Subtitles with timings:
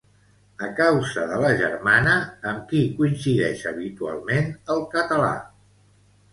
[0.67, 2.15] A causa de la germana,
[2.53, 5.33] amb qui coincideix habitualment el català?